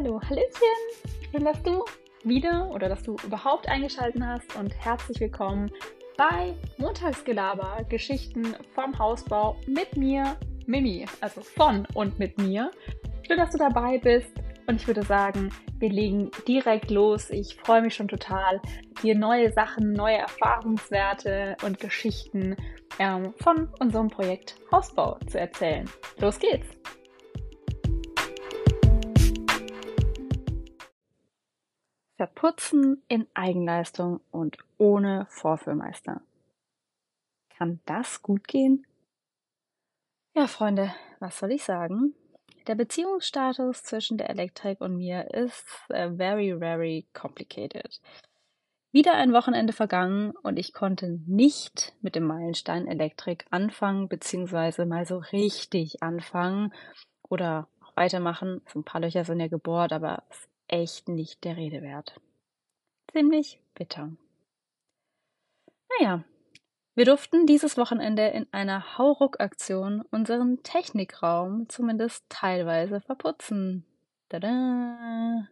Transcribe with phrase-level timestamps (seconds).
[0.00, 0.78] Hallo, Hallöchen!
[1.32, 1.84] Schön, dass du
[2.22, 5.72] wieder oder dass du überhaupt eingeschaltet hast und herzlich willkommen
[6.16, 10.36] bei Montagsgelaber, Geschichten vom Hausbau mit mir,
[10.66, 12.70] Mimi, also von und mit mir.
[13.26, 14.30] Schön, dass du dabei bist
[14.68, 15.50] und ich würde sagen,
[15.80, 17.30] wir legen direkt los.
[17.30, 18.60] Ich freue mich schon total,
[19.02, 22.54] dir neue Sachen, neue Erfahrungswerte und Geschichten
[23.00, 25.90] ähm, von unserem Projekt Hausbau zu erzählen.
[26.20, 26.68] Los geht's!
[32.18, 36.20] Verputzen in Eigenleistung und ohne Vorführmeister.
[37.56, 38.84] Kann das gut gehen?
[40.34, 42.14] Ja, Freunde, was soll ich sagen?
[42.66, 48.00] Der Beziehungsstatus zwischen der Elektrik und mir ist uh, very, very complicated.
[48.90, 55.06] Wieder ein Wochenende vergangen und ich konnte nicht mit dem Meilenstein Elektrik anfangen, beziehungsweise mal
[55.06, 56.74] so richtig anfangen
[57.28, 58.60] oder weitermachen.
[58.66, 60.24] So ein paar Löcher sind ja gebohrt, aber
[60.68, 62.20] echt nicht der Rede wert.
[63.12, 64.12] Ziemlich bitter.
[65.98, 66.24] Naja,
[66.94, 73.84] wir durften dieses Wochenende in einer Hauruck-Aktion unseren Technikraum zumindest teilweise verputzen.
[74.28, 75.48] Tada!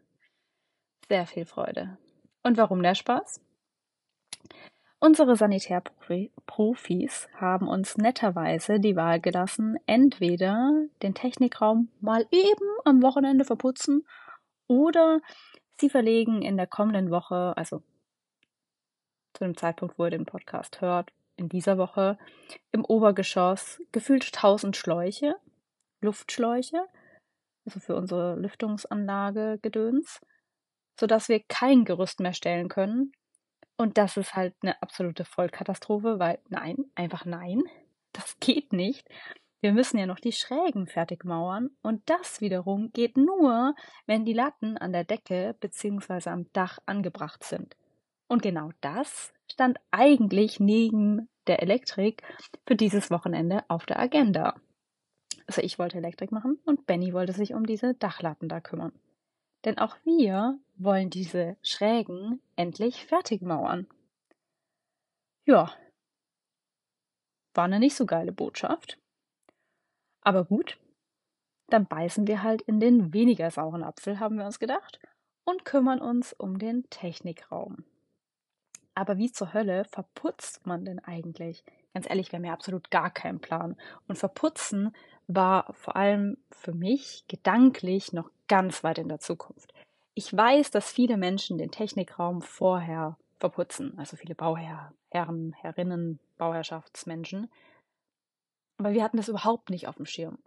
[1.09, 1.99] Sehr viel Freude.
[2.43, 3.41] Und warum der Spaß?
[4.99, 13.45] Unsere Sanitärprofis haben uns netterweise die Wahl gelassen, entweder den Technikraum mal eben am Wochenende
[13.45, 14.05] verputzen
[14.69, 15.21] oder
[15.81, 17.83] sie verlegen in der kommenden Woche, also
[19.35, 22.19] zu dem Zeitpunkt, wo ihr den Podcast hört, in dieser Woche
[22.73, 25.37] im Obergeschoss gefühlt 1000 Schläuche,
[26.01, 26.87] Luftschläuche,
[27.67, 30.21] also für unsere Lüftungsanlage Gedöns,
[30.99, 33.13] sodass wir kein Gerüst mehr stellen können.
[33.77, 37.63] Und das ist halt eine absolute Vollkatastrophe, weil nein, einfach nein,
[38.13, 39.07] das geht nicht.
[39.61, 43.75] Wir müssen ja noch die Schrägen fertig mauern und das wiederum geht nur,
[44.07, 46.31] wenn die Latten an der Decke bzw.
[46.31, 47.77] am Dach angebracht sind.
[48.29, 52.23] Und genau das stand eigentlich neben der Elektrik
[52.67, 54.61] für dieses Wochenende auf der Agenda.
[55.47, 58.93] Also ich wollte Elektrik machen und Benny wollte sich um diese Dachlatten da kümmern.
[59.65, 63.87] Denn auch wir wollen diese Schrägen endlich fertig mauern.
[65.45, 65.73] Ja,
[67.55, 68.99] war eine nicht so geile Botschaft.
[70.27, 70.81] Aber gut,
[71.69, 74.99] dann beißen wir halt in den weniger sauren Apfel, haben wir uns gedacht,
[75.45, 77.85] und kümmern uns um den Technikraum.
[78.97, 81.63] Aber wie zur Hölle verputzt man denn eigentlich?
[81.95, 83.77] Ganz ehrlich, wir haben ja absolut gar keinen Plan.
[84.09, 84.93] Und verputzen
[85.29, 89.73] war vor allem für mich gedanklich noch ganz weit in der Zukunft.
[90.15, 97.49] Ich weiß, dass viele Menschen den Technikraum vorher verputzen, also viele Bauherren, Herrinnen, Bauherrschaftsmenschen.
[98.79, 100.39] Aber wir hatten das überhaupt nicht auf dem Schirm.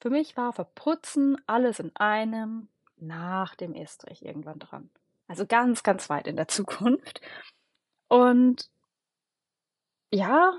[0.00, 4.90] Für mich war Verputzen alles in einem nach dem Estrich irgendwann dran.
[5.28, 7.20] Also ganz, ganz weit in der Zukunft.
[8.08, 8.70] Und
[10.12, 10.58] ja,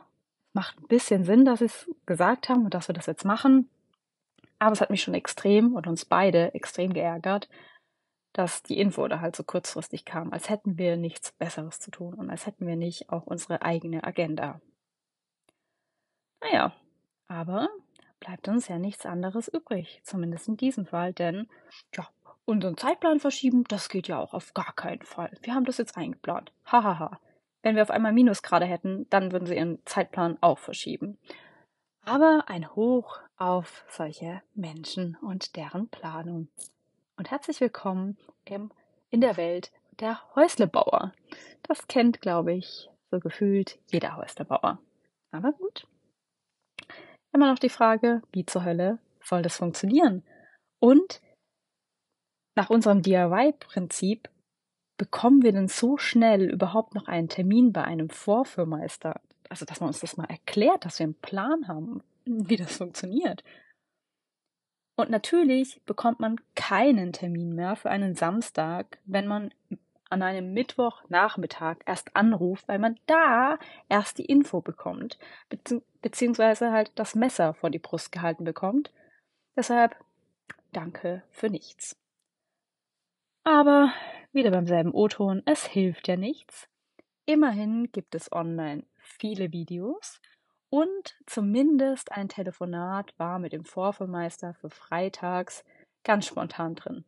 [0.54, 3.70] macht ein bisschen Sinn, dass sie es gesagt haben und dass wir das jetzt machen.
[4.60, 7.50] Aber es hat mich schon extrem und uns beide extrem geärgert,
[8.34, 12.14] dass die Info da halt so kurzfristig kam, als hätten wir nichts Besseres zu tun
[12.14, 14.62] und als hätten wir nicht auch unsere eigene Agenda.
[16.42, 16.74] Naja,
[17.32, 17.70] aber
[18.20, 21.48] bleibt uns ja nichts anderes übrig, zumindest in diesem Fall, denn
[21.96, 22.08] ja,
[22.46, 25.32] unseren Zeitplan verschieben, das geht ja auch auf gar keinen Fall.
[25.42, 26.52] Wir haben das jetzt eingeplant.
[26.66, 27.20] Hahaha.
[27.64, 31.18] Wenn wir auf einmal Minusgrade hätten, dann würden sie ihren Zeitplan auch verschieben.
[32.04, 36.50] Aber ein Hoch auf solche Menschen und deren Planung.
[37.16, 38.72] Und herzlich willkommen im,
[39.10, 41.14] in der Welt der Häuslebauer.
[41.64, 44.80] Das kennt, glaube ich, so gefühlt jeder Häuslebauer.
[45.32, 45.86] Aber gut,
[47.34, 50.24] immer noch die Frage, wie zur Hölle soll das funktionieren?
[50.80, 51.22] Und
[52.56, 54.30] nach unserem DIY-Prinzip
[54.98, 59.22] bekommen wir denn so schnell überhaupt noch einen Termin bei einem Vorführmeister?
[59.50, 63.44] Also, dass man uns das mal erklärt, dass wir einen Plan haben, wie das funktioniert.
[64.96, 69.54] Und natürlich bekommt man keinen Termin mehr für einen Samstag, wenn man
[70.12, 73.58] an einem Mittwochnachmittag erst anruft, weil man da
[73.90, 75.18] erst die Info bekommt,
[75.50, 78.92] bezieh beziehungsweise halt das Messer vor die Brust gehalten bekommt.
[79.56, 79.96] Deshalb
[80.72, 81.96] danke für nichts.
[83.44, 83.94] Aber
[84.32, 86.68] wieder beim selben O-Ton, es hilft ja nichts.
[87.26, 90.20] Immerhin gibt es online viele Videos
[90.70, 95.64] und zumindest ein Telefonat war mit dem Vorführmeister für freitags
[96.04, 97.06] ganz spontan drin.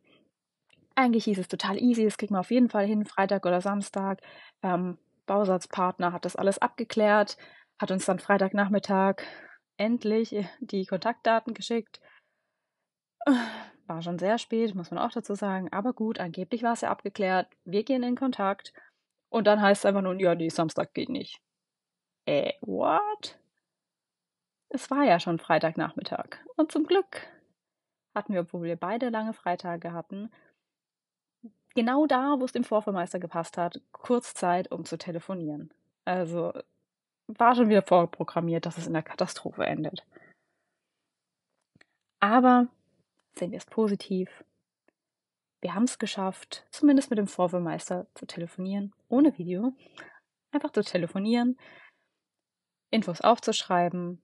[0.96, 4.20] Eigentlich hieß es total easy, das kriegt man auf jeden Fall hin, Freitag oder Samstag.
[4.62, 7.36] Ähm, Bausatzpartner hat das alles abgeklärt,
[7.78, 9.16] hat uns dann Freitagnachmittag
[9.76, 12.00] endlich die Kontaktdaten geschickt.
[13.86, 15.72] war schon sehr spät, muss man auch dazu sagen.
[15.72, 17.48] Aber gut, angeblich war es ja abgeklärt.
[17.64, 18.72] Wir gehen in Kontakt.
[19.28, 21.40] Und dann heißt es einfach nur, ja, nee, Samstag geht nicht.
[22.26, 23.38] Äh, what?
[24.68, 26.38] Es war ja schon Freitagnachmittag.
[26.56, 27.26] Und zum Glück
[28.14, 30.30] hatten wir, obwohl wir beide lange Freitage hatten,
[31.74, 35.72] genau da, wo es dem Vorvermeister gepasst hat, kurz Zeit, um zu telefonieren.
[36.04, 36.52] Also
[37.26, 40.04] war schon wieder vorprogrammiert, dass es in der Katastrophe endet.
[42.20, 42.68] Aber
[43.38, 44.44] sehen wir es positiv.
[45.60, 49.72] Wir haben es geschafft, zumindest mit dem Vorführmeister zu telefonieren, ohne Video.
[50.52, 51.58] Einfach zu telefonieren,
[52.90, 54.22] Infos aufzuschreiben,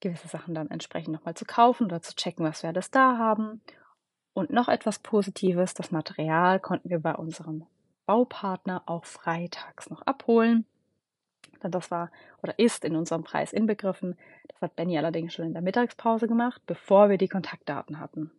[0.00, 3.62] gewisse Sachen dann entsprechend nochmal zu kaufen oder zu checken, was wir alles da haben.
[4.38, 7.66] Und noch etwas Positives, das Material konnten wir bei unserem
[8.06, 10.64] Baupartner auch freitags noch abholen.
[11.60, 14.16] Das war oder ist in unserem Preis inbegriffen.
[14.46, 18.30] Das hat Benny allerdings schon in der Mittagspause gemacht, bevor wir die Kontaktdaten hatten.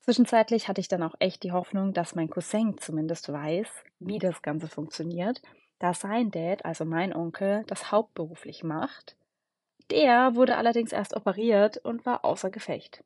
[0.00, 3.68] Zwischenzeitlich hatte ich dann auch echt die Hoffnung, dass mein Cousin zumindest weiß,
[4.00, 5.40] wie das Ganze funktioniert,
[5.78, 9.14] da sein Dad, also mein Onkel, das hauptberuflich macht.
[9.92, 13.04] Der wurde allerdings erst operiert und war außer Gefecht.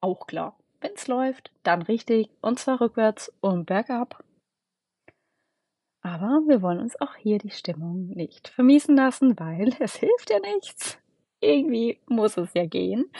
[0.00, 4.22] Auch klar, wenn's läuft, dann richtig und zwar rückwärts und bergab.
[6.02, 10.38] Aber wir wollen uns auch hier die Stimmung nicht vermiesen lassen, weil es hilft ja
[10.38, 10.98] nichts.
[11.40, 13.10] Irgendwie muss es ja gehen,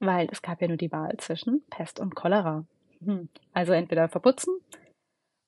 [0.00, 2.66] weil es gab ja nur die Wahl zwischen Pest und Cholera.
[3.04, 3.28] Hm.
[3.52, 4.54] Also entweder verputzen,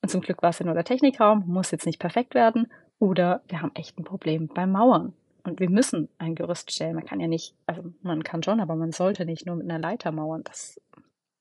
[0.02, 3.42] und zum Glück war es ja nur der Technikraum, muss jetzt nicht perfekt werden, oder
[3.48, 5.14] wir haben echt ein Problem beim Mauern.
[5.44, 6.94] Und wir müssen ein Gerüst stellen.
[6.94, 9.78] Man kann ja nicht, also man kann schon, aber man sollte nicht nur mit einer
[9.78, 10.42] Leiter mauern.
[10.44, 10.80] Das,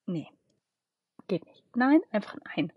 [0.05, 0.27] nee,
[1.27, 1.63] geht nicht.
[1.75, 2.71] Nein, einfach nein.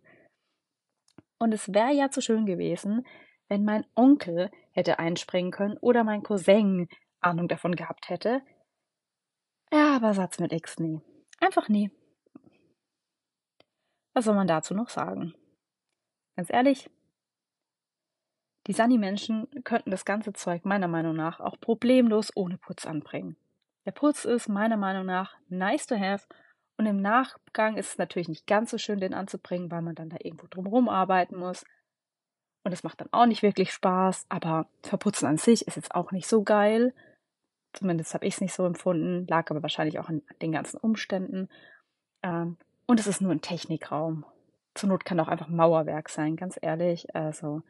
[1.39, 3.07] Und es wäre ja zu schön gewesen,
[3.49, 6.89] wenn mein Onkel hätte einspringen können oder mein Cousin
[7.21, 8.43] Ahnung davon gehabt hätte.
[9.73, 11.01] Ja, aber Satz mit X nie.
[11.41, 11.91] Einfach nie.
[14.15, 15.35] Was soll man dazu noch sagen?
[16.37, 16.91] Ganz ehrlich,
[18.67, 23.37] die Sunny-Menschen könnten das ganze Zeug meiner Meinung nach auch problemlos ohne Putz anbringen.
[23.85, 26.27] Der Putz ist meiner Meinung nach nice to have
[26.79, 30.11] und im Nachgang ist es natürlich nicht ganz so schön, den anzubringen, weil man dann
[30.11, 31.65] da irgendwo drumherum arbeiten muss.
[32.65, 36.13] Und es macht dann auch nicht wirklich Spaß, aber Verputzen an sich ist jetzt auch
[36.13, 36.93] nicht so geil.
[37.73, 41.49] Zumindest habe ich es nicht so empfunden, lag aber wahrscheinlich auch an den ganzen Umständen.
[42.23, 42.57] Ähm,
[42.87, 44.25] und es ist nur ein Technikraum.
[44.75, 47.15] Zur Not kann auch einfach Mauerwerk sein, ganz ehrlich.
[47.15, 47.63] Also,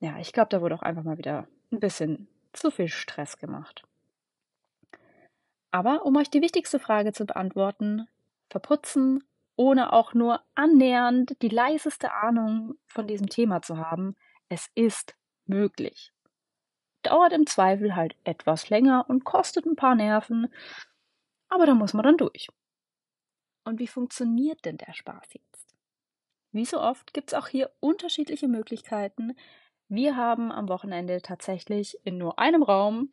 [0.00, 3.82] ja, ich glaube, da wurde auch einfach mal wieder ein bisschen zu viel Stress gemacht.
[5.72, 8.06] Aber um euch die wichtigste Frage zu beantworten,
[8.54, 9.24] verputzen,
[9.56, 14.14] ohne auch nur annähernd die leiseste Ahnung von diesem Thema zu haben,
[14.48, 16.12] es ist möglich.
[17.02, 20.54] Dauert im Zweifel halt etwas länger und kostet ein paar Nerven,
[21.48, 22.46] aber da muss man dann durch.
[23.64, 25.74] Und wie funktioniert denn der Spaß jetzt?
[26.52, 29.34] Wie so oft gibt es auch hier unterschiedliche Möglichkeiten.
[29.88, 33.10] Wir haben am Wochenende tatsächlich in nur einem Raum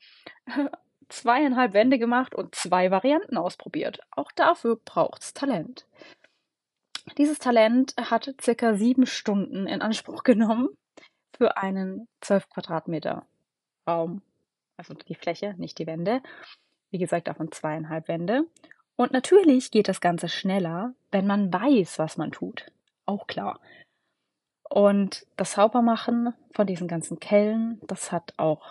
[1.12, 4.02] zweieinhalb Wände gemacht und zwei Varianten ausprobiert.
[4.12, 5.86] Auch dafür braucht es Talent.
[7.18, 10.70] Dieses Talent hat circa sieben Stunden in Anspruch genommen
[11.36, 13.26] für einen 12 Quadratmeter
[13.88, 14.22] Raum.
[14.78, 16.22] Also die Fläche, nicht die Wände.
[16.92, 18.44] Wie gesagt, davon zweieinhalb Wände.
[18.96, 22.72] Und natürlich geht das Ganze schneller, wenn man weiß, was man tut.
[23.06, 23.60] Auch klar.
[24.70, 28.66] Und das Saubermachen von diesen ganzen Kellen, das hat auch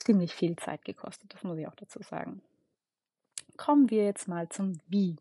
[0.00, 2.42] ziemlich viel Zeit gekostet, das muss ich auch dazu sagen.
[3.56, 5.16] Kommen wir jetzt mal zum Wie.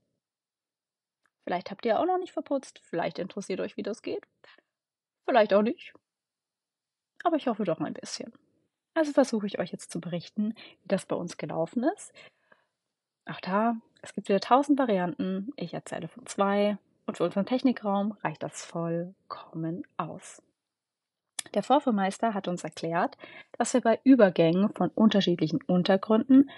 [1.44, 4.26] Vielleicht habt ihr auch noch nicht verputzt, vielleicht interessiert euch, wie das geht.
[5.26, 5.94] Vielleicht auch nicht.
[7.24, 8.32] Aber ich hoffe doch ein bisschen.
[8.94, 12.14] Also versuche ich euch jetzt zu berichten, wie das bei uns gelaufen ist.
[13.26, 15.52] Auch da, es gibt wieder tausend Varianten.
[15.56, 16.78] Ich erzähle von zwei.
[17.06, 20.42] Und für unseren Technikraum reicht das vollkommen aus.
[21.53, 23.17] Der Vorfuhrmeister hat uns erklärt,
[23.58, 26.50] dass wir bei Übergängen von unterschiedlichen Untergründen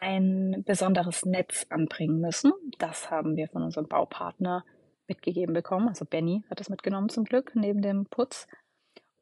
[0.00, 2.52] ein besonderes Netz anbringen müssen.
[2.78, 4.64] Das haben wir von unserem Baupartner
[5.06, 5.88] mitgegeben bekommen.
[5.88, 8.46] Also Benny hat das mitgenommen zum Glück neben dem Putz.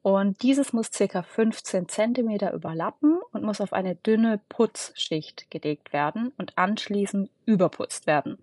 [0.01, 1.21] Und dieses muss ca.
[1.21, 8.37] 15 cm überlappen und muss auf eine dünne Putzschicht gelegt werden und anschließend überputzt werden.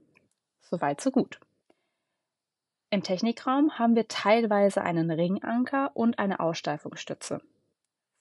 [0.60, 1.38] Soweit, so gut.
[2.94, 7.40] Im Technikraum haben wir teilweise einen Ringanker und eine Aussteifungsstütze.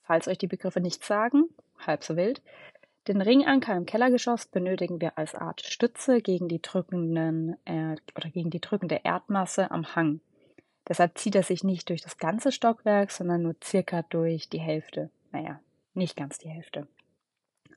[0.02, 1.44] Falls euch die Begriffe nichts sagen,
[1.86, 2.42] halb so wild.
[3.08, 8.50] Den Ringanker im Kellergeschoss benötigen wir als Art Stütze gegen die drückenden äh, oder gegen
[8.50, 10.22] die drückende Erdmasse am Hang.
[10.88, 15.12] Deshalb zieht er sich nicht durch das ganze Stockwerk, sondern nur circa durch die Hälfte.
[15.32, 15.60] Naja,
[15.94, 16.88] nicht ganz die Hälfte.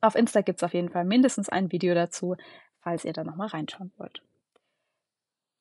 [0.01, 2.37] Auf Insta gibt es auf jeden Fall mindestens ein Video dazu,
[2.81, 4.23] falls ihr da nochmal reinschauen wollt.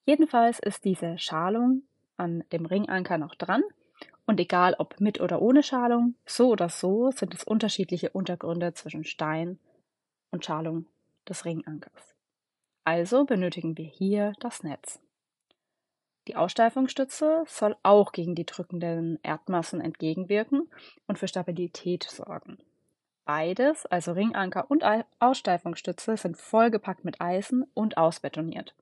[0.05, 1.83] Jedenfalls ist diese Schalung
[2.17, 3.63] an dem Ringanker noch dran
[4.25, 9.03] und egal ob mit oder ohne Schalung, so oder so sind es unterschiedliche Untergründe zwischen
[9.03, 9.59] Stein
[10.31, 10.85] und Schalung
[11.27, 12.15] des Ringankers.
[12.83, 14.99] Also benötigen wir hier das Netz.
[16.27, 20.69] Die Aussteifungsstütze soll auch gegen die drückenden Erdmassen entgegenwirken
[21.07, 22.57] und für Stabilität sorgen.
[23.25, 24.83] Beides, also Ringanker und
[25.19, 28.75] Aussteifungsstütze, sind vollgepackt mit Eisen und ausbetoniert.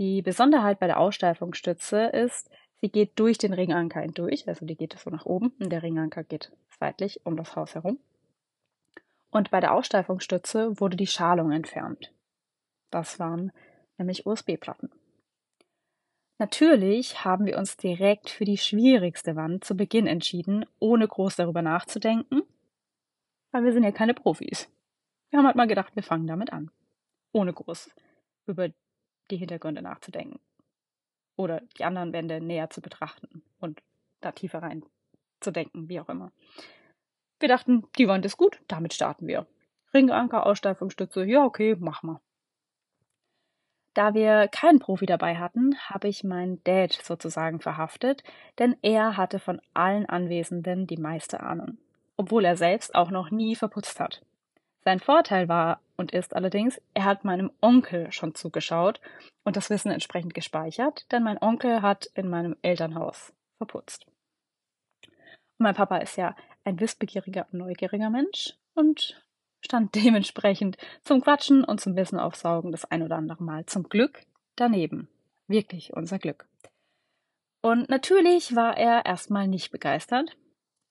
[0.00, 2.48] Die Besonderheit bei der Aussteifungsstütze ist,
[2.80, 6.24] sie geht durch den Ringanker hindurch, also die geht so nach oben und der Ringanker
[6.24, 7.98] geht seitlich um das Haus herum.
[9.30, 12.14] Und bei der Aussteifungsstütze wurde die Schalung entfernt.
[12.90, 13.52] Das waren
[13.98, 14.90] nämlich USB-Platten.
[16.38, 21.60] Natürlich haben wir uns direkt für die schwierigste Wand zu Beginn entschieden, ohne groß darüber
[21.60, 22.40] nachzudenken,
[23.52, 24.66] weil wir sind ja keine Profis.
[25.28, 26.70] Wir haben halt mal gedacht, wir fangen damit an,
[27.32, 27.90] ohne groß
[28.46, 28.70] über
[29.30, 30.40] die Hintergründe nachzudenken
[31.36, 33.82] oder die anderen Wände näher zu betrachten und
[34.20, 34.84] da tiefer rein
[35.40, 36.32] zu denken, wie auch immer.
[37.38, 39.46] Wir dachten, die Wand ist gut, damit starten wir.
[39.94, 42.20] Ringanker, Aussteifungsstütze, ja okay, machen wir.
[43.94, 48.22] Da wir keinen Profi dabei hatten, habe ich meinen Dad sozusagen verhaftet,
[48.58, 51.78] denn er hatte von allen Anwesenden die meiste Ahnung,
[52.16, 54.22] obwohl er selbst auch noch nie verputzt hat.
[54.84, 59.02] Sein Vorteil war und ist allerdings, er hat meinem Onkel schon zugeschaut
[59.44, 64.06] und das Wissen entsprechend gespeichert, denn mein Onkel hat in meinem Elternhaus verputzt.
[65.06, 69.22] Und mein Papa ist ja ein wissbegieriger und neugieriger Mensch und
[69.60, 74.22] stand dementsprechend zum Quatschen und zum Wissen aufsaugen das ein oder andere Mal zum Glück
[74.56, 75.06] daneben.
[75.48, 76.46] Wirklich unser Glück.
[77.60, 80.34] Und natürlich war er erstmal nicht begeistert.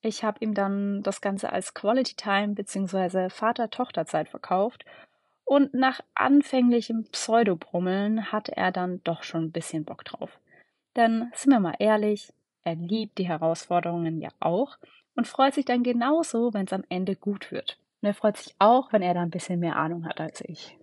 [0.01, 3.29] Ich habe ihm dann das Ganze als Quality Time bzw.
[3.29, 4.85] Vater-Tochter-Zeit verkauft
[5.43, 10.39] und nach anfänglichem Pseudobrummeln hatte er dann doch schon ein bisschen Bock drauf.
[10.95, 12.31] Denn sind wir mal ehrlich,
[12.63, 14.77] er liebt die Herausforderungen ja auch
[15.15, 17.77] und freut sich dann genauso, wenn es am Ende gut wird.
[18.01, 20.77] Und er freut sich auch, wenn er da ein bisschen mehr Ahnung hat als ich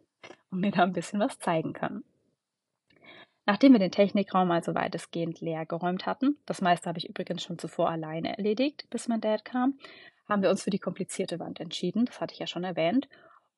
[0.50, 2.04] und mir da ein bisschen was zeigen kann.
[3.46, 7.58] Nachdem wir den Technikraum also weitestgehend leer geräumt hatten, das meiste habe ich übrigens schon
[7.58, 9.78] zuvor alleine erledigt, bis mein Dad kam,
[10.28, 13.08] haben wir uns für die komplizierte Wand entschieden, das hatte ich ja schon erwähnt,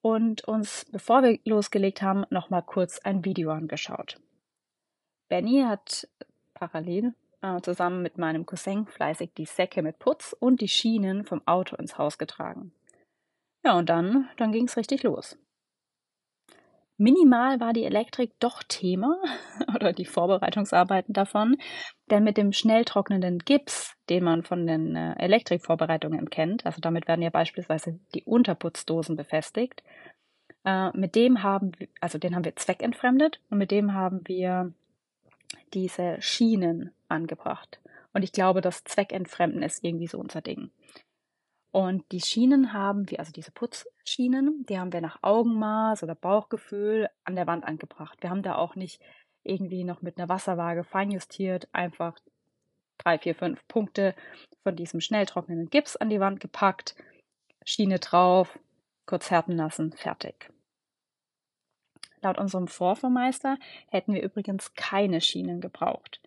[0.03, 4.21] und uns, bevor wir losgelegt haben, nochmal kurz ein Video angeschaut.
[5.29, 6.07] Benny hat
[6.55, 11.41] parallel äh, zusammen mit meinem Cousin fleißig die Säcke mit Putz und die Schienen vom
[11.47, 12.73] Auto ins Haus getragen.
[13.65, 15.37] Ja, und dann, dann ging es richtig los.
[17.01, 19.17] Minimal war die Elektrik doch Thema
[19.75, 21.57] oder die Vorbereitungsarbeiten davon,
[22.11, 27.07] denn mit dem schnell trocknenden Gips, den man von den äh, Elektrikvorbereitungen kennt, also damit
[27.07, 29.85] werden ja beispielsweise die Unterputzdosen befestigt,
[30.65, 34.73] äh, mit dem haben wir, also den haben wir zweckentfremdet und mit dem haben wir
[35.73, 37.81] diese Schienen angebracht.
[38.13, 40.71] Und ich glaube, das Zweckentfremden ist irgendwie so unser Ding.
[41.71, 47.09] Und die Schienen haben wir, also diese Putzschienen, die haben wir nach Augenmaß oder Bauchgefühl
[47.25, 48.23] an der Wand angebracht.
[48.23, 49.03] Wir haben da auch nicht
[49.45, 52.19] irgendwie noch mit einer Wasserwaage feinjustiert, einfach
[52.97, 54.15] drei, vier, fünf Punkte
[54.63, 56.97] von diesem schnell trocknenden Gips an die Wand gepackt,
[57.65, 58.59] Schiene drauf,
[59.07, 60.51] kurz härten lassen, fertig.
[62.21, 63.59] Laut unserem Vorvermeister
[63.89, 66.21] hätten wir übrigens keine Schienen gebraucht.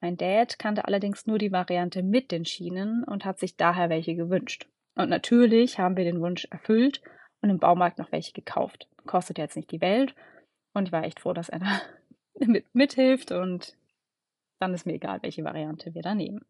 [0.00, 4.14] Mein Dad kannte allerdings nur die Variante mit den Schienen und hat sich daher welche
[4.14, 4.68] gewünscht.
[4.94, 7.02] Und natürlich haben wir den Wunsch erfüllt
[7.40, 8.88] und im Baumarkt noch welche gekauft.
[9.06, 10.14] Kostet jetzt nicht die Welt
[10.72, 11.80] und ich war echt froh, dass er da
[12.46, 13.76] mit, mithilft und
[14.60, 16.44] dann ist mir egal, welche Variante wir da nehmen.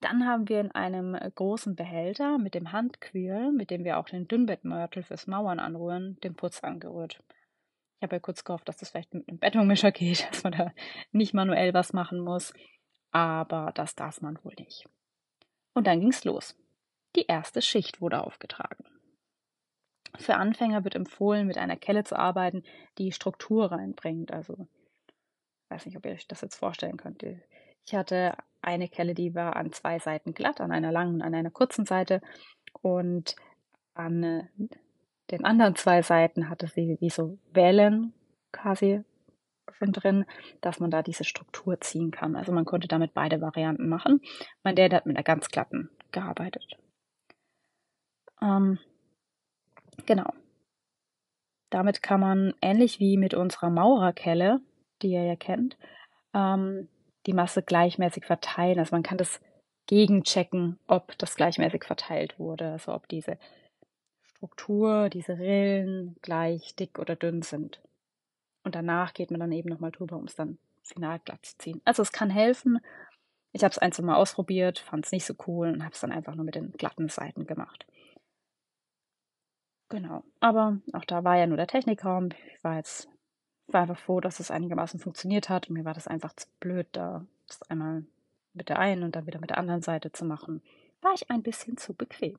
[0.00, 4.26] Dann haben wir in einem großen Behälter mit dem Handquirl, mit dem wir auch den
[4.26, 7.22] Dünnbettmörtel fürs Mauern anrühren, den Putz angerührt.
[8.02, 10.72] Ich habe ja kurz gehofft, dass das vielleicht mit einem Betonmischer geht, dass man da
[11.12, 12.52] nicht manuell was machen muss.
[13.12, 14.88] Aber das darf man wohl nicht.
[15.72, 16.56] Und dann ging's los.
[17.14, 18.84] Die erste Schicht wurde aufgetragen.
[20.18, 22.64] Für Anfänger wird empfohlen, mit einer Kelle zu arbeiten,
[22.98, 24.32] die Struktur reinbringt.
[24.32, 24.66] Also,
[25.68, 27.22] weiß nicht, ob ihr euch das jetzt vorstellen könnt.
[27.86, 31.36] Ich hatte eine Kelle, die war an zwei Seiten glatt, an einer langen und an
[31.36, 32.20] einer kurzen Seite.
[32.80, 33.36] Und
[33.94, 34.48] an
[35.32, 38.12] den anderen zwei Seiten hatte sie wie so Wellen
[38.52, 39.02] quasi
[39.72, 40.26] schon drin,
[40.60, 42.36] dass man da diese Struktur ziehen kann.
[42.36, 44.20] Also man konnte damit beide Varianten machen.
[44.62, 46.76] Mein Dad hat mit einer ganz glatten gearbeitet.
[48.40, 48.78] Ähm,
[50.06, 50.32] genau.
[51.70, 54.60] Damit kann man ähnlich wie mit unserer Maurerkelle,
[55.00, 55.78] die ihr ja kennt,
[56.34, 56.88] ähm,
[57.26, 58.78] die Masse gleichmäßig verteilen.
[58.78, 59.40] Also man kann das
[59.86, 63.38] gegenchecken, ob das gleichmäßig verteilt wurde, also ob diese
[64.42, 67.80] Struktur, diese Rillen gleich dick oder dünn sind.
[68.64, 71.80] und danach geht man dann eben nochmal drüber, um es dann final glatt zu ziehen.
[71.84, 72.80] Also es kann helfen.
[73.52, 76.00] Ich habe es ein, zwei Mal ausprobiert, fand es nicht so cool und habe es
[76.00, 77.86] dann einfach nur mit den glatten Seiten gemacht.
[79.88, 80.24] Genau.
[80.40, 82.30] Aber auch da war ja nur der Technikraum.
[82.52, 83.08] Ich war jetzt
[83.68, 85.68] war einfach froh, dass es einigermaßen funktioniert hat.
[85.68, 88.04] Und mir war das einfach zu blöd, da das einmal
[88.54, 90.62] mit der einen und dann wieder mit der anderen Seite zu machen.
[91.00, 92.38] War ich ein bisschen zu bequem.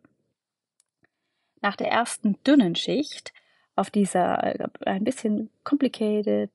[1.64, 3.34] Nach der ersten dünnen Schicht
[3.76, 6.52] auf dieser ein bisschen complicated,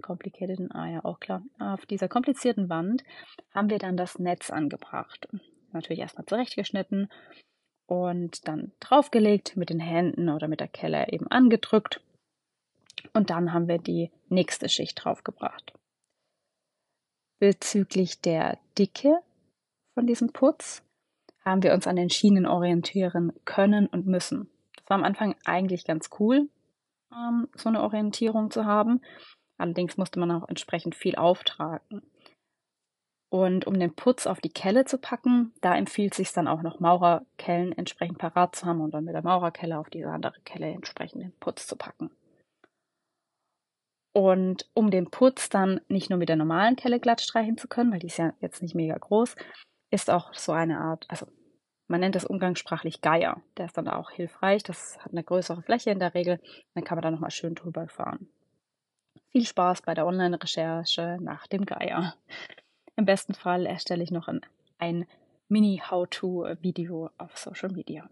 [0.00, 3.04] complicated, ah ja, auch klar, auf dieser komplizierten Wand
[3.52, 5.28] haben wir dann das Netz angebracht.
[5.72, 7.10] Natürlich erstmal zurechtgeschnitten
[7.86, 12.00] und dann draufgelegt, mit den Händen oder mit der Kelle eben angedrückt.
[13.12, 15.74] Und dann haben wir die nächste Schicht draufgebracht.
[17.40, 19.18] Bezüglich der Dicke
[19.92, 20.83] von diesem Putz
[21.44, 24.48] haben wir uns an den Schienen orientieren können und müssen.
[24.76, 26.48] Das war am Anfang eigentlich ganz cool,
[27.12, 29.00] ähm, so eine Orientierung zu haben.
[29.56, 32.02] Allerdings musste man auch entsprechend viel auftragen.
[33.30, 36.78] Und um den Putz auf die Kelle zu packen, da empfiehlt sich dann auch noch
[36.78, 41.22] Maurerkellen entsprechend parat zu haben und dann mit der Maurerkelle auf diese andere Kelle entsprechend
[41.22, 42.10] den Putz zu packen.
[44.12, 47.90] Und um den Putz dann nicht nur mit der normalen Kelle glatt streichen zu können,
[47.90, 49.34] weil die ist ja jetzt nicht mega groß,
[49.94, 51.26] ist auch so eine Art, also
[51.86, 53.40] man nennt das umgangssprachlich Geier.
[53.56, 54.62] Der ist dann auch hilfreich.
[54.64, 56.40] Das hat eine größere Fläche in der Regel.
[56.74, 58.28] Dann kann man da nochmal schön drüber fahren.
[59.30, 62.14] Viel Spaß bei der Online-Recherche nach dem Geier.
[62.96, 64.40] Im besten Fall erstelle ich noch ein,
[64.78, 65.06] ein
[65.48, 68.08] Mini-How-To-Video auf Social Media.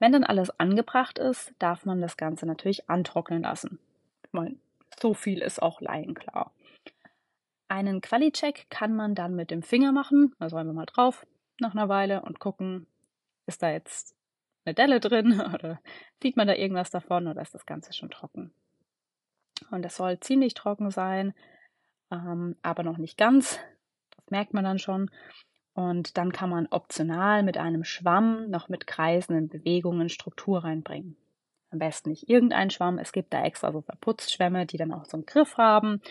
[0.00, 3.78] Wenn dann alles angebracht ist, darf man das Ganze natürlich antrocknen lassen.
[4.24, 4.56] Ich meine,
[5.00, 6.52] so viel ist auch klar.
[7.72, 11.26] Einen Quali-Check kann man dann mit dem Finger machen, also einfach mal drauf
[11.58, 12.86] nach einer Weile und gucken,
[13.46, 14.14] ist da jetzt
[14.66, 15.80] eine Delle drin oder
[16.22, 18.52] sieht man da irgendwas davon oder ist das Ganze schon trocken.
[19.70, 21.32] Und es soll ziemlich trocken sein,
[22.10, 23.58] ähm, aber noch nicht ganz.
[24.16, 25.10] Das merkt man dann schon.
[25.72, 31.16] Und dann kann man optional mit einem Schwamm noch mit kreisenden Bewegungen Struktur reinbringen.
[31.70, 32.98] Am besten nicht irgendein Schwamm.
[32.98, 36.02] Es gibt da extra so Verputzschwämme, die dann auch so einen Griff haben.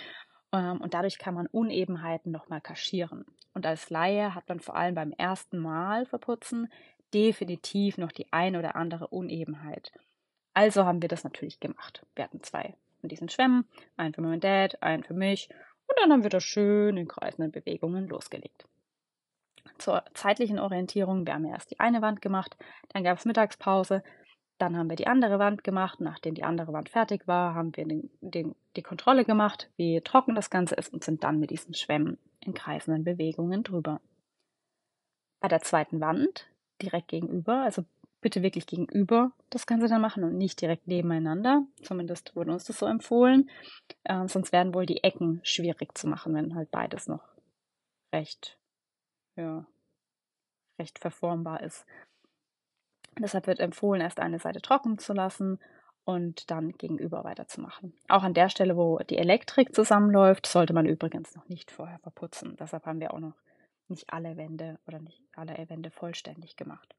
[0.52, 3.26] Ähm, und dadurch kann man Unebenheiten nochmal kaschieren.
[3.54, 6.72] Und als Laie hat man vor allem beim ersten Mal verputzen
[7.14, 9.92] definitiv noch die ein oder andere Unebenheit.
[10.54, 12.06] Also haben wir das natürlich gemacht.
[12.16, 13.66] Wir hatten zwei von diesen Schwämmen,
[13.98, 15.50] einen für meinen Dad, einen für mich.
[15.88, 18.66] Und dann haben wir das schön in kreisenden Bewegungen losgelegt.
[19.78, 22.56] Zur zeitlichen Orientierung, wir haben erst die eine Wand gemacht,
[22.90, 24.04] dann gab es Mittagspause,
[24.62, 26.00] dann haben wir die andere Wand gemacht.
[26.00, 30.36] Nachdem die andere Wand fertig war, haben wir den, den, die Kontrolle gemacht, wie trocken
[30.36, 34.00] das Ganze ist und sind dann mit diesen Schwämmen in kreisenden Bewegungen drüber.
[35.39, 36.47] Bei der zweiten Wand,
[36.82, 37.84] direkt gegenüber, also
[38.21, 41.65] bitte wirklich gegenüber das Ganze dann machen und nicht direkt nebeneinander.
[41.82, 43.50] Zumindest wurde uns das so empfohlen.
[44.04, 47.24] Äh, sonst werden wohl die Ecken schwierig zu machen, wenn halt beides noch
[48.13, 48.60] recht,
[49.36, 49.65] ja,
[50.80, 51.86] recht verformbar ist.
[53.22, 55.60] Deshalb wird empfohlen, erst eine Seite trocken zu lassen
[56.04, 57.94] und dann gegenüber weiterzumachen.
[58.10, 62.56] Auch an der Stelle, wo die Elektrik zusammenläuft, sollte man übrigens noch nicht vorher verputzen.
[62.60, 63.36] Deshalb haben wir auch noch
[63.88, 66.96] nicht alle Wände oder nicht alle Wände vollständig gemacht.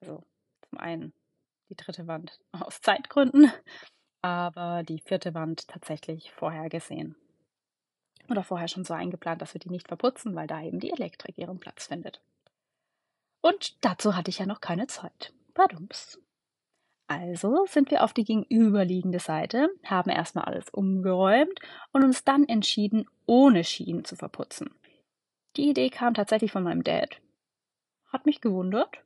[0.00, 0.22] Also
[0.68, 1.12] zum einen
[1.68, 3.52] die dritte Wand aus Zeitgründen,
[4.22, 7.16] aber die vierte Wand tatsächlich vorher gesehen.
[8.28, 11.38] Oder vorher schon so eingeplant, dass wir die nicht verputzen, weil da eben die Elektrik
[11.38, 12.20] ihren Platz findet.
[13.46, 15.32] Und dazu hatte ich ja noch keine Zeit.
[15.54, 16.20] Badums.
[17.06, 21.60] Also sind wir auf die gegenüberliegende Seite, haben erstmal alles umgeräumt
[21.92, 24.74] und uns dann entschieden, ohne Schienen zu verputzen.
[25.56, 27.20] Die Idee kam tatsächlich von meinem Dad.
[28.08, 28.98] Hat mich gewundert.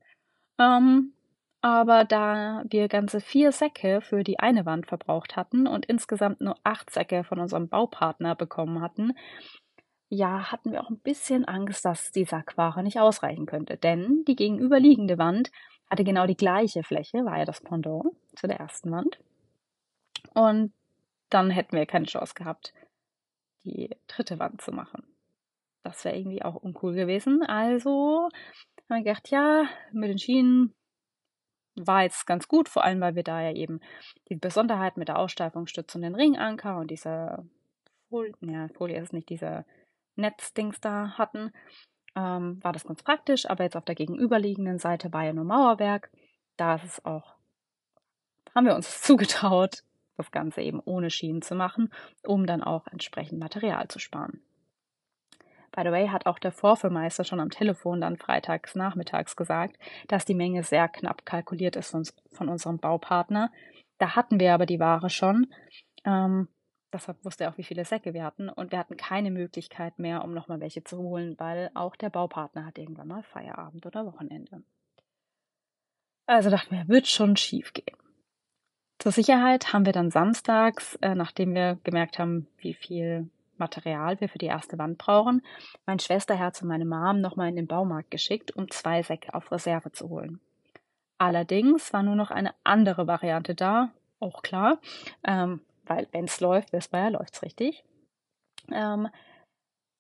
[0.59, 1.13] Ähm,
[1.61, 6.57] aber da wir ganze vier Säcke für die eine Wand verbraucht hatten und insgesamt nur
[6.65, 9.13] acht Säcke von unserem Baupartner bekommen hatten,
[10.11, 13.77] ja, hatten wir auch ein bisschen Angst, dass die Sackware nicht ausreichen könnte.
[13.77, 15.53] Denn die gegenüberliegende Wand
[15.89, 19.21] hatte genau die gleiche Fläche, war ja das Pendant zu der ersten Wand.
[20.35, 20.73] Und
[21.31, 22.75] dann hätten wir keine Chance gehabt,
[23.65, 25.05] die dritte Wand zu machen.
[25.85, 27.45] Das wäre irgendwie auch uncool gewesen.
[27.45, 28.29] Also
[28.91, 30.75] haben wir gedacht, ja, mit den Schienen
[31.77, 33.81] war jetzt ganz gut, vor allem weil wir da ja eben
[34.29, 37.45] die Besonderheit mit der Aussteifungsstütze und den Ringanker und dieser
[38.09, 39.65] Folie, ja, Folie ist nicht dieser
[40.17, 41.53] Netzdings da hatten,
[42.17, 43.49] ähm, war das ganz praktisch.
[43.49, 46.11] Aber jetzt auf der gegenüberliegenden Seite war ja nur Mauerwerk.
[46.57, 47.35] Da ist es auch,
[48.55, 49.83] haben wir uns zugetraut,
[50.17, 51.93] das Ganze eben ohne Schienen zu machen,
[52.25, 54.43] um dann auch entsprechend Material zu sparen.
[55.73, 59.77] By the way, hat auch der Vorführmeister schon am Telefon dann freitags nachmittags gesagt,
[60.09, 61.91] dass die Menge sehr knapp kalkuliert ist
[62.33, 63.53] von, unserem Baupartner.
[63.99, 65.47] Da hatten wir aber die Ware schon
[66.05, 66.49] Ähm,
[66.93, 68.49] deshalb wusste er auch, wie viele Säcke wir hatten.
[68.49, 72.67] Und wir hatten keine Möglichkeit mehr, um nochmal welche zu holen, weil auch der Baupartner
[72.67, 74.63] hat irgendwann mal Feierabend oder Wochenende.
[76.27, 77.97] Also dachten wir, wird schon schief gehen.
[78.99, 84.29] Zur Sicherheit haben wir dann samstags, äh, nachdem wir gemerkt haben, wie viel Material wir
[84.29, 85.43] für die erste Wand brauchen,
[85.87, 89.93] mein Schwesterherz und meine Mom nochmal in den Baumarkt geschickt, um zwei Säcke auf Reserve
[89.93, 90.41] zu holen.
[91.19, 94.79] Allerdings war nur noch eine andere Variante da, auch klar,
[95.25, 97.85] ähm, weil wenn es läuft, wissen wir ja, läuft es richtig.
[98.71, 99.09] Ähm,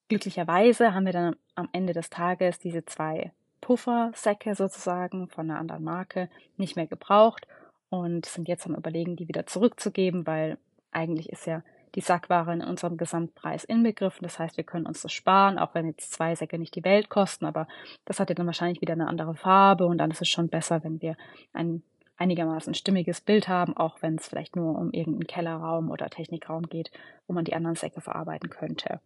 [0.08, 5.82] glücklicherweise haben wir dann am Ende des Tages diese zwei Puffersäcke sozusagen von einer anderen
[5.82, 7.48] Marke nicht mehr gebraucht
[7.88, 10.58] und sind jetzt am Überlegen, die wieder zurückzugeben, weil
[10.92, 11.64] eigentlich ist ja
[11.96, 14.22] die Sackware in unserem Gesamtpreis inbegriffen.
[14.22, 17.08] Das heißt, wir können uns das sparen, auch wenn jetzt zwei Säcke nicht die Welt
[17.08, 17.66] kosten, aber
[18.04, 20.84] das hat ja dann wahrscheinlich wieder eine andere Farbe und dann ist es schon besser,
[20.84, 21.16] wenn wir
[21.52, 21.82] ein
[22.20, 26.90] einigermaßen stimmiges Bild haben, auch wenn es vielleicht nur um irgendeinen Kellerraum oder Technikraum geht,
[27.26, 29.00] wo man die anderen Säcke verarbeiten könnte.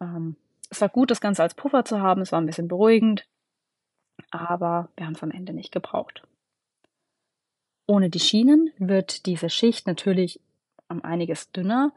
[0.00, 0.36] Ähm,
[0.70, 3.26] es war gut, das Ganze als Puffer zu haben, es war ein bisschen beruhigend,
[4.30, 6.22] aber wir haben es am Ende nicht gebraucht.
[7.88, 10.40] Ohne die Schienen wird diese Schicht natürlich
[10.88, 11.92] um einiges dünner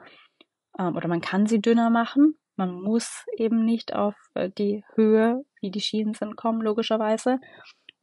[0.79, 2.35] ähm, oder man kann sie dünner machen.
[2.55, 7.39] Man muss eben nicht auf äh, die Höhe, wie die Schienen sind, kommen, logischerweise.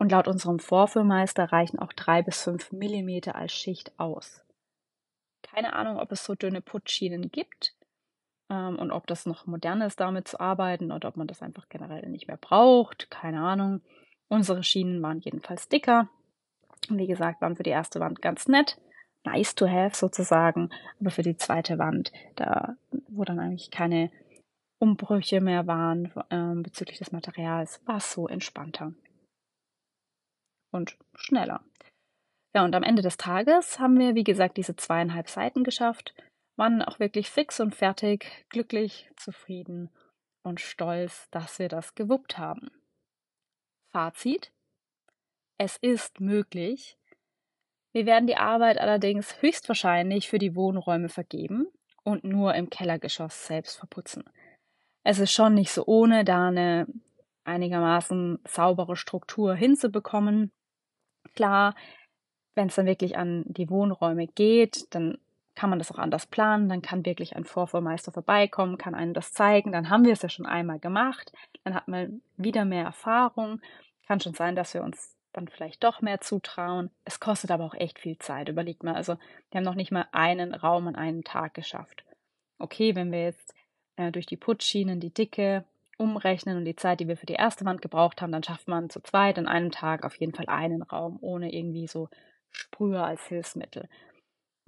[0.01, 4.45] Und laut unserem Vorführmeister reichen auch drei bis fünf Millimeter als Schicht aus.
[5.43, 7.75] Keine Ahnung, ob es so dünne Putzschienen gibt
[8.49, 11.69] ähm, und ob das noch modern ist, damit zu arbeiten oder ob man das einfach
[11.69, 13.11] generell nicht mehr braucht.
[13.11, 13.83] Keine Ahnung.
[14.29, 16.09] Unsere Schienen waren jedenfalls dicker
[16.89, 18.79] wie gesagt, waren für die erste Wand ganz nett,
[19.25, 22.77] nice to have sozusagen, aber für die zweite Wand, da
[23.09, 24.11] wo dann eigentlich keine
[24.79, 28.95] Umbrüche mehr waren äh, bezüglich des Materials, war es so entspannter
[30.71, 31.65] und schneller.
[32.55, 36.15] Ja, und am Ende des Tages haben wir, wie gesagt, diese zweieinhalb Seiten geschafft,
[36.57, 39.91] waren auch wirklich fix und fertig, glücklich, zufrieden
[40.43, 42.71] und stolz, dass wir das gewuppt haben.
[43.93, 44.53] Fazit,
[45.59, 46.97] es ist möglich.
[47.93, 51.67] Wir werden die Arbeit allerdings höchstwahrscheinlich für die Wohnräume vergeben
[52.03, 54.25] und nur im Kellergeschoss selbst verputzen.
[55.03, 56.87] Es ist schon nicht so ohne, da eine
[57.45, 60.51] einigermaßen saubere Struktur hinzubekommen.
[61.41, 61.75] Klar,
[62.55, 65.17] wenn es dann wirklich an die Wohnräume geht, dann
[65.55, 69.33] kann man das auch anders planen, dann kann wirklich ein Vorfuhrmeister vorbeikommen, kann einem das
[69.33, 71.33] zeigen, dann haben wir es ja schon einmal gemacht,
[71.65, 73.63] dann hat man wieder mehr Erfahrung.
[74.07, 76.91] Kann schon sein, dass wir uns dann vielleicht doch mehr zutrauen.
[77.07, 78.51] Es kostet aber auch echt viel Zeit.
[78.51, 79.17] Überlegt mal, also
[79.51, 82.05] wir haben noch nicht mal einen Raum an einem Tag geschafft.
[82.59, 83.55] Okay, wenn wir jetzt
[83.97, 85.65] äh, durch die Putzschienen die Dicke
[86.01, 88.91] umrechnen und die Zeit, die wir für die erste Wand gebraucht haben, dann schafft man
[88.91, 92.09] zu zweit an einem Tag auf jeden Fall einen Raum, ohne irgendwie so
[92.51, 93.89] Sprüher als Hilfsmittel.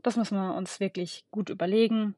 [0.02, 2.14] Das müssen wir uns wirklich gut überlegen.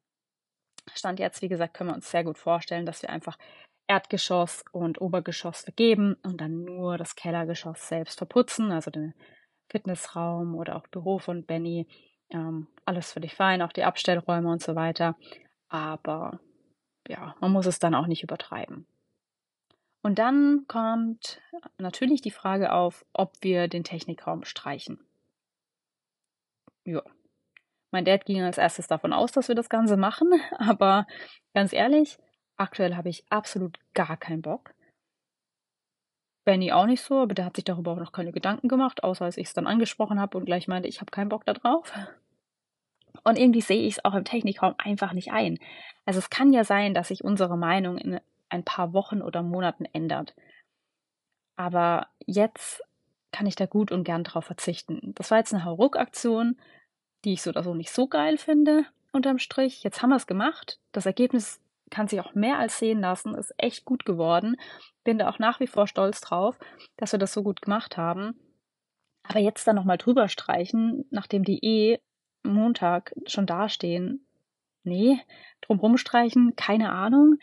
[0.94, 3.38] Stand jetzt, wie gesagt, können wir uns sehr gut vorstellen, dass wir einfach
[3.86, 9.14] Erdgeschoss und Obergeschoss vergeben und dann nur das Kellergeschoss selbst verputzen, also den
[9.70, 11.86] Fitnessraum oder auch Büro von Benny.
[12.30, 15.16] Ähm, alles völlig fein, auch die Abstellräume und so weiter.
[15.68, 16.40] Aber
[17.08, 18.86] ja, man muss es dann auch nicht übertreiben.
[20.04, 21.40] Und dann kommt
[21.78, 25.00] natürlich die Frage auf, ob wir den Technikraum streichen.
[26.84, 27.02] Ja.
[27.90, 31.06] Mein Dad ging als erstes davon aus, dass wir das Ganze machen, aber
[31.54, 32.18] ganz ehrlich,
[32.56, 34.74] Aktuell habe ich absolut gar keinen Bock.
[36.44, 39.24] Benny auch nicht so, aber der hat sich darüber auch noch keine Gedanken gemacht, außer
[39.24, 41.92] als ich es dann angesprochen habe und gleich meinte, ich habe keinen Bock da drauf.
[43.24, 45.58] Und irgendwie sehe ich es auch im Technikraum einfach nicht ein.
[46.04, 48.20] Also es kann ja sein, dass sich unsere Meinung in
[48.54, 50.34] ein paar Wochen oder Monaten ändert.
[51.56, 52.82] Aber jetzt
[53.32, 55.12] kann ich da gut und gern drauf verzichten.
[55.14, 56.56] Das war jetzt eine Hauruck-Aktion,
[57.24, 59.82] die ich so oder so nicht so geil finde, unterm Strich.
[59.82, 60.78] Jetzt haben wir es gemacht.
[60.92, 64.56] Das Ergebnis kann sich auch mehr als sehen lassen, ist echt gut geworden.
[65.04, 66.58] Bin da auch nach wie vor stolz drauf,
[66.96, 68.38] dass wir das so gut gemacht haben.
[69.22, 71.98] Aber jetzt dann nochmal drüber streichen, nachdem die eh
[72.42, 74.26] Montag schon dastehen.
[74.82, 75.18] Nee,
[75.62, 77.38] drumrum streichen, keine Ahnung.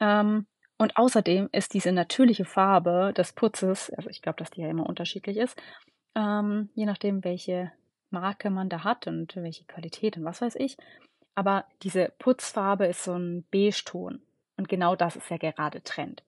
[0.00, 0.46] Ähm,
[0.78, 4.86] und außerdem ist diese natürliche Farbe des Putzes, also ich glaube, dass die ja immer
[4.86, 5.60] unterschiedlich ist,
[6.14, 7.72] ähm, je nachdem, welche
[8.10, 10.76] Marke man da hat und welche Qualität und was weiß ich,
[11.34, 14.22] aber diese Putzfarbe ist so ein Beige-Ton.
[14.56, 16.24] Und genau das ist ja gerade Trend.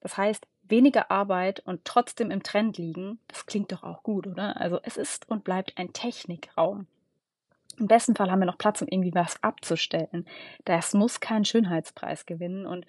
[0.00, 4.60] Das heißt, weniger Arbeit und trotzdem im Trend liegen, das klingt doch auch gut, oder?
[4.60, 6.86] Also es ist und bleibt ein Technikraum.
[7.80, 10.28] Im besten Fall haben wir noch Platz, um irgendwie was abzustellen.
[10.66, 12.66] Das muss keinen Schönheitspreis gewinnen.
[12.66, 12.84] Und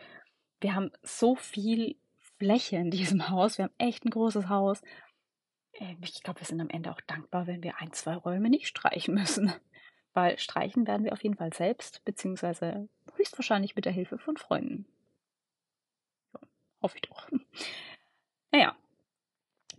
[0.60, 1.96] wir haben so viel
[2.38, 3.58] Fläche in diesem Haus.
[3.58, 4.82] Wir haben echt ein großes Haus.
[5.74, 8.68] Ähm, ich glaube, wir sind am Ende auch dankbar, wenn wir ein, zwei Räume nicht
[8.68, 9.54] streichen müssen.
[10.14, 14.86] weil streichen werden wir auf jeden Fall selbst, beziehungsweise höchstwahrscheinlich mit der Hilfe von Freunden.
[16.34, 16.42] Ja,
[16.82, 17.30] hoffe ich doch.
[18.54, 18.76] Naja,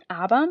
[0.08, 0.48] aber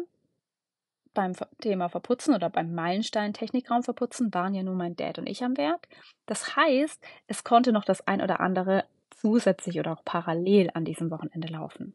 [1.13, 5.43] beim Thema Verputzen oder beim Meilenstein Technikraum verputzen waren ja nur mein Dad und ich
[5.43, 5.88] am Werk.
[6.26, 11.12] Das heißt, es konnte noch das ein oder andere zusätzlich oder auch parallel an diesem
[11.12, 11.93] Wochenende laufen.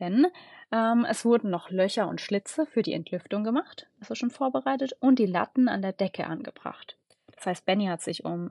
[0.00, 0.26] Denn
[0.72, 4.96] ähm, es wurden noch Löcher und Schlitze für die Entlüftung gemacht, das war schon vorbereitet,
[5.00, 6.96] und die Latten an der Decke angebracht.
[7.36, 8.50] Das heißt, Benny hat sich um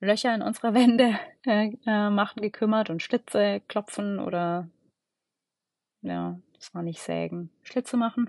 [0.00, 4.68] Löcher in unserer Wände äh, äh, machen gekümmert und Schlitze klopfen oder
[6.02, 8.28] ja, das war nicht sägen, Schlitze machen.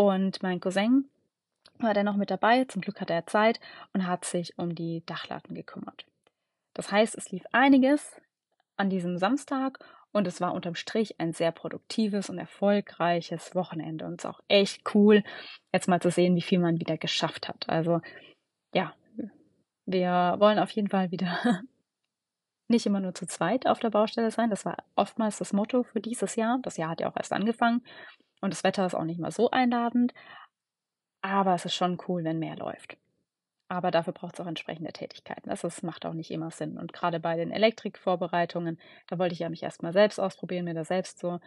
[0.00, 1.10] Und mein Cousin
[1.78, 3.60] war dann noch mit dabei, zum Glück hatte er Zeit
[3.92, 6.06] und hat sich um die Dachlatten gekümmert.
[6.72, 8.18] Das heißt, es lief einiges
[8.78, 9.78] an diesem Samstag
[10.10, 14.40] und es war unterm Strich ein sehr produktives und erfolgreiches Wochenende und es ist auch
[14.48, 15.22] echt cool,
[15.70, 17.68] jetzt mal zu sehen, wie viel man wieder geschafft hat.
[17.68, 18.00] Also
[18.72, 18.94] ja,
[19.84, 21.60] wir wollen auf jeden Fall wieder
[22.68, 24.48] nicht immer nur zu zweit auf der Baustelle sein.
[24.48, 26.58] Das war oftmals das Motto für dieses Jahr.
[26.62, 27.82] Das Jahr hat ja auch erst angefangen
[28.40, 30.14] und das Wetter ist auch nicht mal so einladend.
[31.22, 32.96] Aber es ist schon cool, wenn mehr läuft.
[33.68, 35.48] Aber dafür braucht es auch entsprechende Tätigkeiten.
[35.48, 36.76] Das ist, macht auch nicht immer Sinn.
[36.78, 40.84] Und gerade bei den Elektrikvorbereitungen, da wollte ich ja mich erstmal selbst ausprobieren, mir da
[40.84, 41.38] selbst so,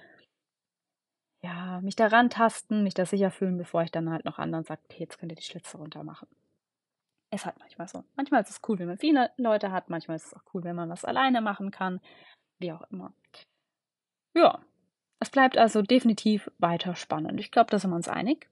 [1.41, 4.81] ja, mich daran tasten, mich da sicher fühlen, bevor ich dann halt noch anderen sage,
[4.85, 6.27] okay, jetzt könnt ihr die Schlitze runter machen.
[7.31, 8.05] Ist halt manchmal so.
[8.15, 10.75] Manchmal ist es cool, wenn man viele Leute hat, manchmal ist es auch cool, wenn
[10.75, 11.99] man was alleine machen kann,
[12.59, 13.13] wie auch immer.
[14.33, 14.61] Ja,
[15.23, 17.39] es bleibt also definitiv weiter spannend.
[17.39, 18.49] Ich glaube, da sind wir uns einig.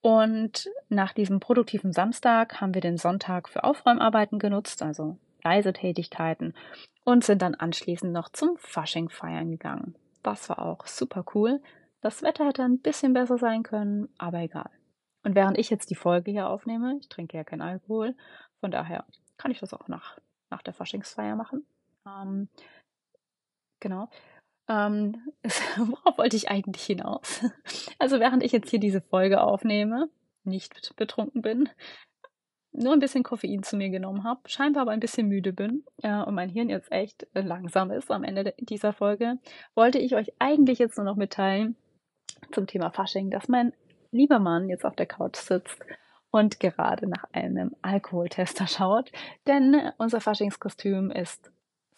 [0.00, 6.52] Und nach diesem produktiven Samstag haben wir den Sonntag für Aufräumarbeiten genutzt, also Reisetätigkeiten,
[7.04, 9.94] und sind dann anschließend noch zum Fasching feiern gegangen.
[10.24, 11.62] Das war auch super cool.
[12.00, 14.70] Das Wetter hätte ein bisschen besser sein können, aber egal.
[15.22, 18.16] Und während ich jetzt die Folge hier aufnehme, ich trinke ja keinen Alkohol,
[18.58, 19.04] von daher
[19.36, 20.18] kann ich das auch nach,
[20.50, 21.64] nach der Faschingsfeier machen.
[22.04, 22.48] Ähm,
[23.78, 24.10] genau.
[24.68, 25.16] Ähm,
[25.76, 27.44] worauf wollte ich eigentlich hinaus?
[27.98, 30.08] Also während ich jetzt hier diese Folge aufnehme,
[30.44, 31.68] nicht betrunken bin,
[32.72, 36.22] nur ein bisschen Koffein zu mir genommen habe, scheinbar aber ein bisschen müde bin äh,
[36.22, 39.38] und mein Hirn jetzt echt langsam ist am Ende dieser Folge,
[39.74, 41.76] wollte ich euch eigentlich jetzt nur noch mitteilen
[42.52, 43.72] zum Thema Fasching, dass mein
[44.10, 45.78] lieber Mann jetzt auf der Couch sitzt
[46.30, 49.12] und gerade nach einem Alkoholtester schaut,
[49.46, 51.50] denn unser Faschingskostüm ist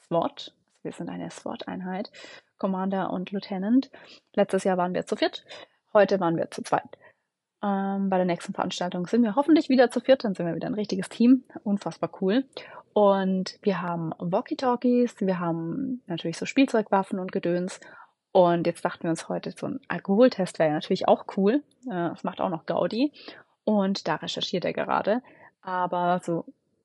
[0.07, 0.55] SWAT.
[0.83, 2.13] Wir sind eine SWAT-Einheit
[2.59, 3.91] Commander und Lieutenant.
[4.35, 5.45] Letztes Jahr waren wir zu viert,
[5.93, 6.99] heute waren wir zu zweit.
[7.63, 10.69] Ähm, bei der nächsten Veranstaltung sind wir hoffentlich wieder zu viert, dann sind wir wieder
[10.69, 11.45] ein richtiges Team.
[11.65, 12.45] Unfassbar cool.
[12.93, 17.81] Und wir haben Walkie-Talkies, wir haben natürlich so Spielzeugwaffen und Gedöns.
[18.33, 21.63] Und jetzt dachten wir uns heute, so ein Alkoholtest wäre natürlich auch cool.
[21.87, 23.13] Äh, das macht auch noch Gaudi.
[23.65, 25.23] Und da recherchiert er gerade.
[25.63, 26.45] Aber so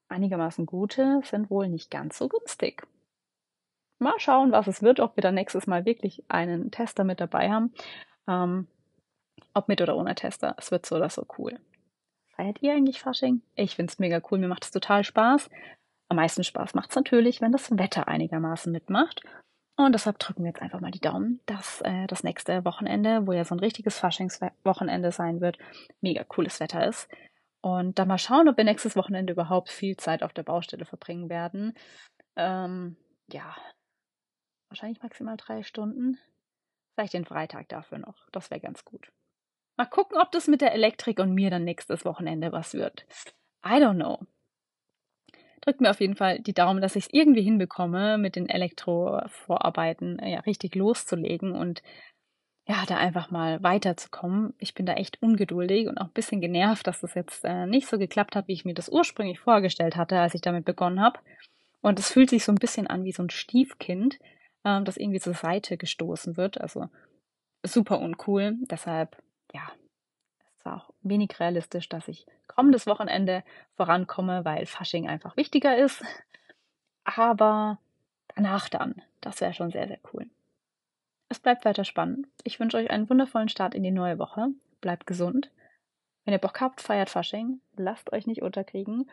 [0.10, 2.88] einigermaßen gute sind wohl nicht ganz so günstig
[4.02, 7.50] mal schauen, was es wird, ob wir dann nächstes Mal wirklich einen Tester mit dabei
[7.50, 7.74] haben.
[8.28, 8.68] Ähm,
[9.54, 10.56] ob mit oder ohne Tester.
[10.58, 11.60] Es wird so oder so cool.
[12.36, 13.42] Feiert ihr eigentlich Fasching?
[13.56, 14.40] Ich finde es mega cool.
[14.40, 15.50] Mir macht es total Spaß.
[16.10, 19.22] Am meisten Spaß macht es natürlich, wenn das Wetter einigermaßen mitmacht.
[19.78, 23.32] Und deshalb drücken wir jetzt einfach mal die Daumen, dass äh, das nächste Wochenende, wo
[23.32, 25.58] ja so ein richtiges Faschingswochenende sein wird,
[26.02, 27.10] mega cooles Wetter ist.
[27.62, 31.30] Und dann mal schauen, ob wir nächstes Wochenende überhaupt viel Zeit auf der Baustelle verbringen
[31.30, 31.74] werden.
[32.36, 32.98] Ähm,
[33.32, 33.56] ja,
[34.72, 36.18] Wahrscheinlich maximal drei Stunden.
[36.96, 38.30] Vielleicht den Freitag dafür noch.
[38.32, 39.12] Das wäre ganz gut.
[39.76, 43.06] Mal gucken, ob das mit der Elektrik und mir dann nächstes Wochenende was wird.
[43.66, 44.20] I don't know.
[45.60, 50.22] Drückt mir auf jeden Fall die Daumen, dass ich es irgendwie hinbekomme, mit den Elektrovorarbeiten
[50.24, 51.84] ja, richtig loszulegen und
[52.66, 54.54] ja, da einfach mal weiterzukommen.
[54.58, 57.88] Ich bin da echt ungeduldig und auch ein bisschen genervt, dass das jetzt äh, nicht
[57.88, 61.20] so geklappt hat, wie ich mir das ursprünglich vorgestellt hatte, als ich damit begonnen habe.
[61.82, 64.18] Und es fühlt sich so ein bisschen an wie so ein Stiefkind,
[64.64, 66.60] ähm, das irgendwie zur Seite gestoßen wird.
[66.60, 66.90] Also
[67.64, 68.56] super uncool.
[68.62, 69.18] Deshalb,
[69.54, 69.72] ja,
[70.58, 73.44] es war auch wenig realistisch, dass ich kommendes Wochenende
[73.76, 76.04] vorankomme, weil Fasching einfach wichtiger ist.
[77.04, 77.80] Aber
[78.36, 80.30] danach dann, das wäre schon sehr, sehr cool.
[81.30, 82.28] Es bleibt weiter spannend.
[82.44, 84.50] Ich wünsche euch einen wundervollen Start in die neue Woche.
[84.82, 85.50] Bleibt gesund.
[86.26, 87.62] Wenn ihr Bock habt, feiert Fasching.
[87.76, 89.10] Lasst euch nicht unterkriegen.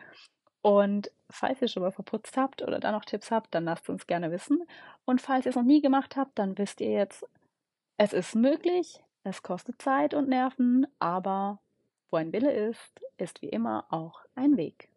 [0.61, 4.07] Und falls ihr schon mal verputzt habt oder da noch Tipps habt, dann lasst uns
[4.07, 4.63] gerne wissen.
[5.05, 7.25] Und falls ihr es noch nie gemacht habt, dann wisst ihr jetzt,
[7.97, 11.59] es ist möglich, es kostet Zeit und Nerven, aber
[12.09, 14.89] wo ein Wille ist, ist wie immer auch ein Weg.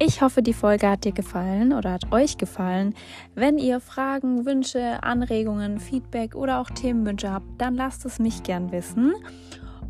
[0.00, 2.94] Ich hoffe, die Folge hat dir gefallen oder hat euch gefallen.
[3.34, 8.70] Wenn ihr Fragen, Wünsche, Anregungen, Feedback oder auch Themenwünsche habt, dann lasst es mich gern
[8.70, 9.12] wissen.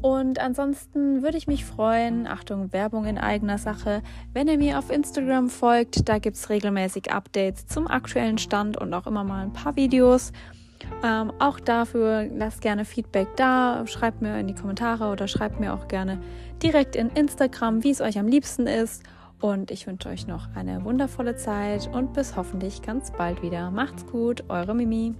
[0.00, 4.90] Und ansonsten würde ich mich freuen, Achtung, Werbung in eigener Sache, wenn ihr mir auf
[4.90, 6.08] Instagram folgt.
[6.08, 10.32] Da gibt es regelmäßig Updates zum aktuellen Stand und auch immer mal ein paar Videos.
[11.02, 15.74] Ähm, auch dafür lasst gerne Feedback da, schreibt mir in die Kommentare oder schreibt mir
[15.74, 16.20] auch gerne
[16.62, 19.02] direkt in Instagram, wie es euch am liebsten ist.
[19.40, 23.70] Und ich wünsche euch noch eine wundervolle Zeit und bis hoffentlich ganz bald wieder.
[23.70, 25.14] Macht's gut, eure Mimi.